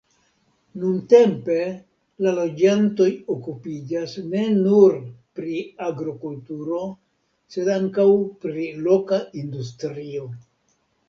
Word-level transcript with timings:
Nuntempe 0.83 1.57
la 2.27 2.31
loĝantoj 2.37 3.09
okupiĝas 3.33 4.15
ne 4.31 4.41
nur 4.55 4.97
pri 5.41 5.61
agrokulturo, 5.89 6.81
sed 7.57 7.71
ankaŭ 7.75 8.09
pri 8.47 8.67
loka 8.89 9.21
industrio. 9.45 10.27